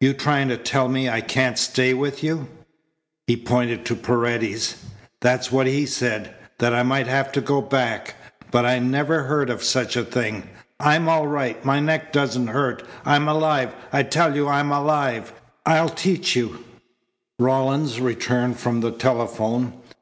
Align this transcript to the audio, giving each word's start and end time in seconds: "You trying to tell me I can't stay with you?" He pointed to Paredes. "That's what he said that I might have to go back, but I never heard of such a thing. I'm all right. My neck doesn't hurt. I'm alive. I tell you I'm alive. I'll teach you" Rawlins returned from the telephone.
"You 0.00 0.14
trying 0.14 0.48
to 0.48 0.56
tell 0.56 0.88
me 0.88 1.06
I 1.10 1.20
can't 1.20 1.58
stay 1.58 1.92
with 1.92 2.24
you?" 2.24 2.48
He 3.26 3.36
pointed 3.36 3.84
to 3.84 3.94
Paredes. 3.94 4.74
"That's 5.20 5.52
what 5.52 5.66
he 5.66 5.84
said 5.84 6.34
that 6.60 6.72
I 6.72 6.82
might 6.82 7.06
have 7.08 7.30
to 7.32 7.42
go 7.42 7.60
back, 7.60 8.14
but 8.50 8.64
I 8.64 8.78
never 8.78 9.24
heard 9.24 9.50
of 9.50 9.62
such 9.62 9.94
a 9.94 10.02
thing. 10.02 10.48
I'm 10.80 11.10
all 11.10 11.26
right. 11.26 11.62
My 11.62 11.78
neck 11.78 12.10
doesn't 12.10 12.46
hurt. 12.46 12.84
I'm 13.04 13.28
alive. 13.28 13.74
I 13.92 14.04
tell 14.04 14.34
you 14.34 14.48
I'm 14.48 14.72
alive. 14.72 15.34
I'll 15.66 15.90
teach 15.90 16.34
you" 16.34 16.64
Rawlins 17.38 18.00
returned 18.00 18.58
from 18.58 18.80
the 18.80 18.92
telephone. 18.92 19.74